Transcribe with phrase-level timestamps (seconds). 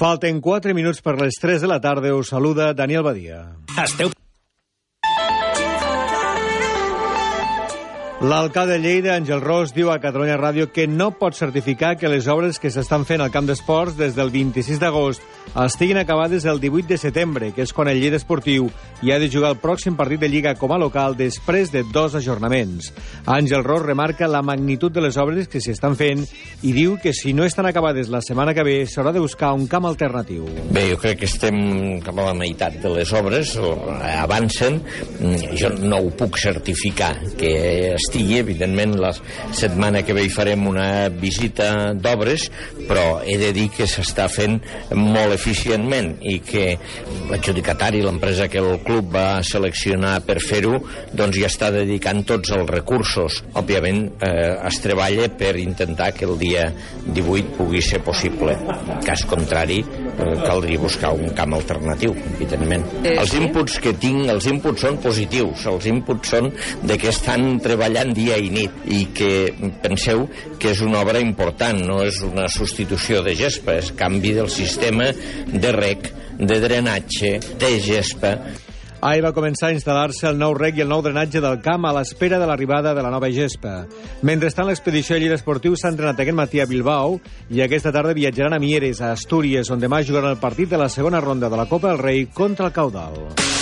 [0.00, 2.14] Falten 4 minuts per les 3 de la tarda.
[2.16, 3.42] Us saluda Daniel Badia.
[3.84, 4.08] Esteu
[8.20, 12.26] L'alcalde de Lleida, Àngel Ros, diu a Catalunya Ràdio que no pot certificar que les
[12.28, 15.24] obres que s'estan fent al camp d'esports des del 26 d'agost
[15.64, 18.68] estiguin acabades el 18 de setembre, que és quan el Lleida Esportiu
[19.00, 22.14] hi ha de jugar el pròxim partit de Lliga com a local després de dos
[22.14, 22.92] ajornaments.
[23.24, 26.20] Àngel Ros remarca la magnitud de les obres que s'hi estan fent
[26.60, 29.64] i diu que si no estan acabades la setmana que ve s'haurà de buscar un
[29.66, 30.44] camp alternatiu.
[30.68, 34.82] Bé, jo crec que estem cap a la meitat de les obres, o avancen.
[35.56, 38.38] Jo no ho puc certificar, que estigui.
[38.40, 39.12] Evidentment, la
[39.54, 42.48] setmana que ve hi farem una visita d'obres,
[42.88, 44.58] però he de dir que s'està fent
[44.96, 46.76] molt eficientment i que
[47.30, 50.80] l'adjudicatari, l'empresa que el club va seleccionar per fer-ho,
[51.12, 53.42] doncs ja està dedicant tots els recursos.
[53.54, 56.70] Òbviament, eh, es treballa per intentar que el dia
[57.06, 58.56] 18 pugui ser possible.
[58.56, 59.84] En cas contrari,
[60.44, 62.86] caldria buscar un camp alternatiu, evidentment.
[63.02, 63.40] Eh, Els sí?
[63.42, 66.50] inputs que tinc, els inputs són positius, els inputs són
[66.86, 69.32] de que estan treballant dia i nit i que
[69.82, 70.26] penseu
[70.60, 75.10] que és una obra important, no és una substitució de gespa, és canvi del sistema
[75.12, 78.36] de rec, de drenatge, de gespa.
[79.00, 81.92] Ahir va començar a instal·lar-se el nou rec i el nou drenatge del camp a
[81.96, 83.86] l'espera de l'arribada de la nova gespa.
[84.20, 87.16] Mentrestant, l'expedició de Lleida Esportiu s'ha entrenat aquest matí a Bilbao
[87.48, 90.90] i aquesta tarda viatjaran a Mieres, a Astúries, on demà jugaran el partit de la
[90.92, 93.59] segona ronda de la Copa del Rei contra el Caudal.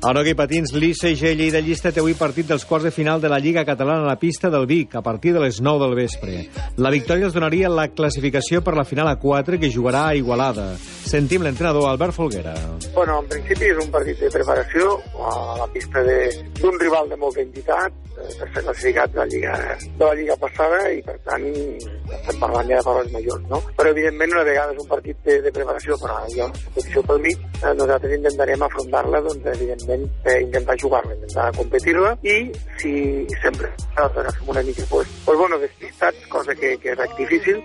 [0.00, 3.36] A hoquei patins, l'ICG Lleida Llista té avui partit dels quarts de final de la
[3.36, 6.38] Lliga Catalana a la pista del Vic, a partir de les 9 del vespre.
[6.80, 10.70] La victòria els donaria la classificació per la final a 4 que jugarà a Igualada.
[10.80, 12.54] Sentim l'entrenador Albert Folguera.
[12.94, 17.44] Bueno, en principi és un partit de preparació a la pista d'un rival de molta
[17.44, 19.54] entitat, per ser classificat de la Lliga,
[19.84, 23.60] de la Lliga passada i per tant estem parlant ja de paraules majors, no?
[23.78, 27.22] Però evidentment una vegada és un partit de, de preparació per a la competició pel
[27.26, 32.38] mig, eh, nosaltres intentarem afrontar-la, doncs evidentment eh, intentar jugar-la, intentar competir-la i
[32.82, 32.94] si
[33.42, 37.62] sempre nosaltres agafem una mica pues, pues bueno, despistats, cosa que, que és difícil,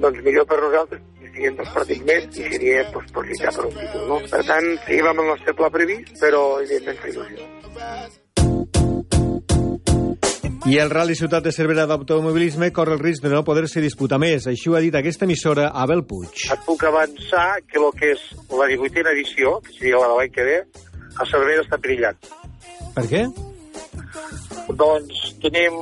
[0.00, 1.04] doncs millor per nosaltres
[1.36, 4.06] siguin dos partits més i seria pues, per lluitar per un títol.
[4.12, 4.20] No?
[4.34, 7.50] Per tant, seguim amb el nostre pla previst, però evidentment fa il·lusió.
[10.66, 14.48] I el Rally Ciutat de Cervera d'automobilisme corre el risc de no poder-se disputar més.
[14.50, 16.48] Així ho ha dit aquesta emissora Abel Puig.
[16.50, 20.32] Et puc avançar que el que és la 18a edició, que seria la de l'any
[20.34, 20.56] que ve,
[21.22, 22.30] a Cervera està perillat.
[22.96, 23.22] Per què?
[24.82, 25.78] Doncs tenim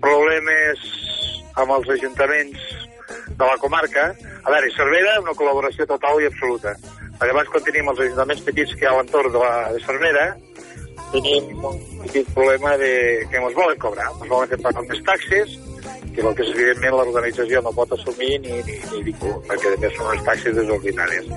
[0.00, 0.88] problemes
[1.60, 2.64] amb els ajuntaments
[3.36, 4.14] de la comarca.
[4.16, 6.72] A veure, Cervera, una col·laboració total i absoluta.
[7.20, 9.84] Perquè abans, quan tenim els ajuntaments petits que hi ha a l'entorn de, la, de
[9.84, 10.30] Cervera,
[11.12, 12.92] tenim un petit problema de
[13.30, 14.08] que ens volen cobrar.
[14.20, 15.58] Ens volen fer pagar més taxes,
[16.14, 19.82] que el que és evidentment l'organització no pot assumir ni, ni, ni ningú, perquè a
[19.82, 21.28] més són unes taxes desordinàries.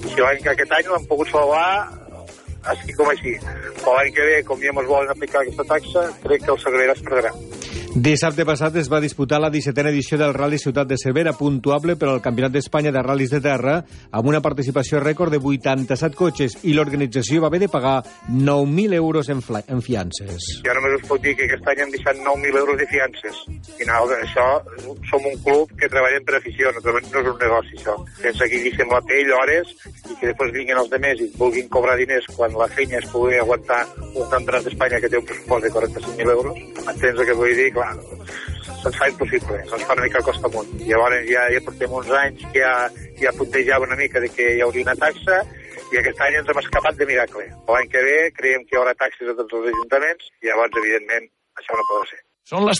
[0.00, 1.66] I si l'any que aquest any l'han pogut salvar
[2.72, 3.36] així com així.
[3.80, 6.96] Però l'any que ve, com ja ens volen aplicar aquesta taxa, crec que el Sagrera
[6.96, 7.32] es perdrà.
[7.90, 12.06] Dissabte passat es va disputar la 17a edició del Rally Ciutat de Cervera, puntuable per
[12.06, 13.80] al Campionat d'Espanya de Ral·lis de Terra,
[14.14, 17.96] amb una participació rècord de 87 cotxes, i l'organització va haver de pagar
[18.30, 20.46] 9.000 euros en, en fiances.
[20.62, 23.40] Ja només us puc dir que aquest any hem deixat 9.000 euros de fiances.
[23.48, 24.46] Al final, això,
[25.10, 27.98] som un club que treballem per afició, no, no és un negoci, això.
[28.20, 31.98] Sense que deixem la pell hores i que després vinguin els demés i vulguin cobrar
[31.98, 33.82] diners quan la feina es pugui aguantar
[34.14, 36.64] un campionat d'Espanya que té un pressupost de 45.000 euros.
[36.86, 37.79] Entens el que vull dir?
[37.80, 37.96] Clar,
[38.82, 40.68] se'ns fa impossible, se'ns fa una mica costa amunt.
[40.84, 42.72] Llavors ja, ja portem uns anys que ja,
[43.22, 45.38] ja puntejava una mica de que hi hauria una taxa
[45.88, 47.46] i aquest any ens hem escapat de miracle.
[47.72, 51.32] L'any que ve creiem que hi haurà taxes a tots els ajuntaments i llavors, evidentment,
[51.56, 52.20] això no pot ser.
[52.50, 52.68] Són les